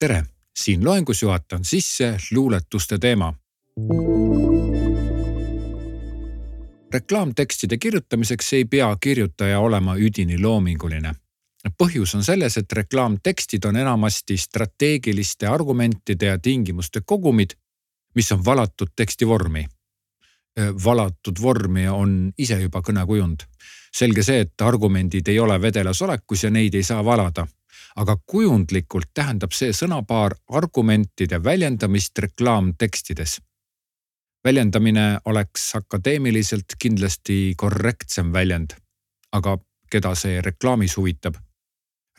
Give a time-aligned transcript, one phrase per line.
[0.00, 0.24] tere,
[0.58, 3.34] siin loengus juhatan sisse luuletuste teema.
[6.92, 11.12] reklaamtekstide kirjutamiseks ei pea kirjutaja olema üdini loominguline.
[11.82, 17.50] põhjus on selles, et reklaamtekstid on enamasti strateegiliste argumentide ja tingimuste kogumid,
[18.14, 19.66] mis on valatud teksti vormi.
[20.84, 23.40] valatud vormi on ise juba kõnekujund.
[23.92, 27.46] selge see, et argumendid ei ole vedelas olekus ja neid ei saa valada
[27.96, 33.40] aga kujundlikult tähendab see sõnapaar argumentide väljendamist reklaamtekstides.
[34.44, 38.70] väljendamine oleks akadeemiliselt kindlasti korrektsem väljend,
[39.32, 39.58] aga
[39.90, 41.34] keda see reklaamis huvitab?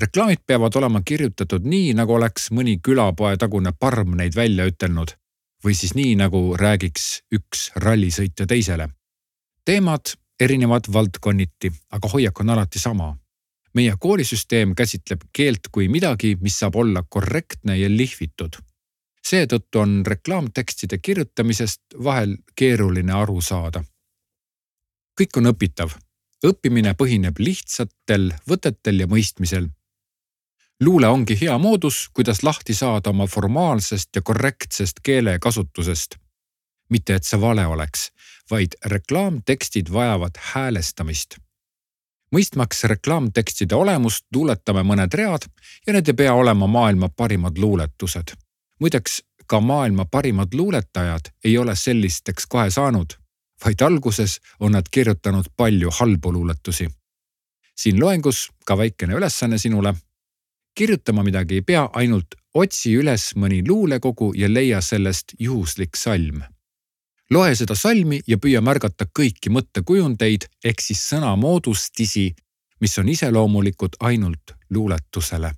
[0.00, 5.16] reklaamid peavad olema kirjutatud nii, nagu oleks mõni külapoetagune parm neid välja ütelnud
[5.64, 8.88] või siis nii, nagu räägiks üks rallisõitja teisele.
[9.64, 13.16] teemad erinevad valdkonniti, aga hoiak on alati sama
[13.74, 18.56] meie koolisüsteem käsitleb keelt kui midagi, mis saab olla korrektne ja lihvitud.
[19.26, 23.84] seetõttu on reklaamtekstide kirjutamisest vahel keeruline aru saada.
[25.20, 25.90] kõik on õpitav.
[26.46, 29.68] õppimine põhineb lihtsatel võtetel ja mõistmisel.
[30.80, 36.16] luule ongi hea moodus, kuidas lahti saada oma formaalsest ja korrektsest keelekasutusest.
[36.88, 38.10] mitte et see vale oleks,
[38.50, 41.38] vaid reklaamtekstid vajavad häälestamist
[42.34, 45.46] mõistmaks reklaamtekstide olemust, luuletame mõned read
[45.86, 48.34] ja need ei pea olema maailma parimad luuletused.
[48.80, 53.16] muideks ka maailma parimad luuletajad ei ole sellisteks kohe saanud,
[53.64, 56.88] vaid alguses on nad kirjutanud palju halbu luuletusi.
[57.76, 59.94] siin loengus ka väikene ülesanne sinule.
[60.74, 66.42] kirjutama midagi ei pea, ainult otsi üles mõni luulekogu ja leia sellest juhuslik salm
[67.30, 72.30] loe seda salmi ja püüa märgata kõiki mõttekujundeid ehk siis sõnamoodustisi,
[72.80, 75.52] mis on iseloomulikud ainult luuletusele,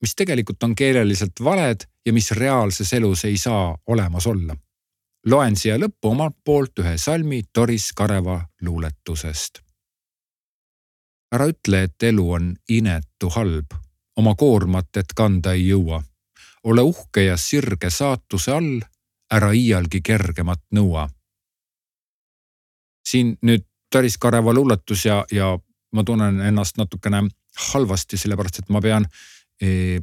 [0.00, 4.56] mis tegelikult on keeleliselt valed ja mis reaalses elus ei saa olemas olla.
[5.26, 9.60] loen siia lõppu omalt poolt ühe salmi Doris Kareva luuletusest.
[11.34, 13.74] ära ütle, et elu on inetu halb,
[14.16, 16.02] oma koormat, et kanda ei jõua.
[16.64, 18.80] ole uhke ja sirge saatuse all
[19.30, 21.08] ära iialgi kergemat nõua.
[23.10, 25.58] Siin nüüd Taris Kareva luuletus ja, ja
[25.92, 27.24] ma tunnen ennast natukene
[27.72, 29.06] halvasti, sellepärast et ma pean
[29.62, 29.98] e,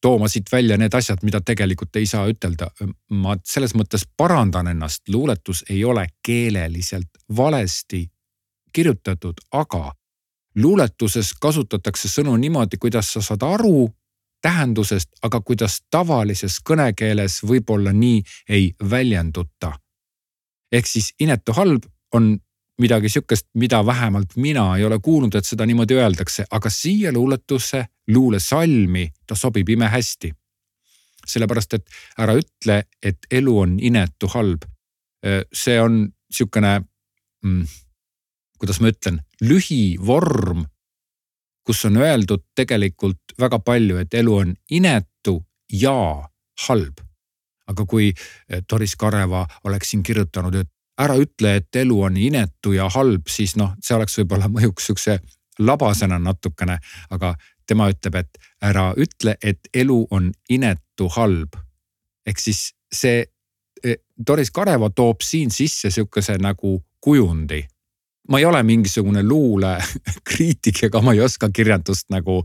[0.00, 2.70] tooma siit välja need asjad, mida tegelikult ei saa ütelda.
[3.10, 8.06] ma selles mõttes parandan ennast, luuletus ei ole keeleliselt valesti
[8.72, 9.92] kirjutatud, aga
[10.56, 13.88] luuletuses kasutatakse sõnu niimoodi, kuidas sa saad aru
[14.42, 19.72] tähendusest, aga kuidas tavalises kõnekeeles võib-olla nii ei väljenduta.
[20.72, 22.38] ehk siis inetu halb on
[22.78, 27.84] midagi sihukest, mida vähemalt mina ei ole kuulnud, et seda niimoodi öeldakse, aga siia luuletusse,
[28.08, 30.32] luulesalmi ta sobib imehästi.
[31.28, 34.62] sellepärast, et ära ütle, et elu on inetu halb.
[35.52, 36.80] see on sihukene
[37.44, 37.66] mm,,
[38.58, 40.64] kuidas ma ütlen, lühivorm
[41.68, 45.34] kus on öeldud tegelikult väga palju, et elu on inetu
[45.72, 46.24] ja
[46.66, 47.04] halb.
[47.68, 52.72] aga kui eh, Doris Kareva oleks siin kirjutanud, et ära ütle, et elu on inetu
[52.74, 55.18] ja halb, siis noh, see oleks võib-olla mõjuks sihukese
[55.58, 56.78] labasena natukene,
[57.10, 57.34] aga
[57.66, 61.56] tema ütleb, et ära ütle, et elu on inetu halb.
[62.26, 63.24] ehk siis see
[63.84, 67.62] eh, Doris Kareva toob siin sisse sihukese nagu kujundi
[68.28, 72.42] ma ei ole mingisugune luulekriitik ega ma ei oska kirjandust nagu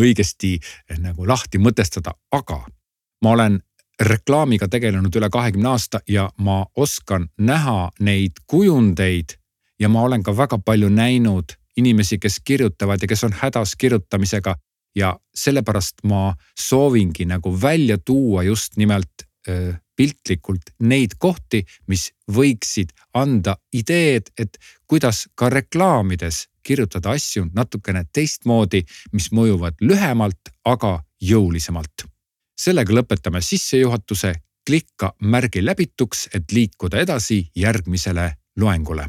[0.00, 0.58] õigesti
[0.98, 2.58] nagu lahti mõtestada, aga
[3.22, 3.60] ma olen
[4.00, 9.36] reklaamiga tegelenud üle kahekümne aasta ja ma oskan näha neid kujundeid
[9.80, 14.56] ja ma olen ka väga palju näinud inimesi, kes kirjutavad ja kes on hädas kirjutamisega
[14.94, 19.26] ja sellepärast ma soovingi nagu välja tuua just nimelt
[19.96, 28.82] piltlikult neid kohti, mis võiksid anda ideed, et kuidas ka reklaamides kirjutada asju natukene teistmoodi,
[29.12, 32.03] mis mõjuvad lühemalt, aga jõulisemalt.
[32.56, 34.34] Sellega lõpetame sissejuhatuse,
[34.66, 39.08] klikka märgi läbituks, et liikuda edasi järgmisele loengule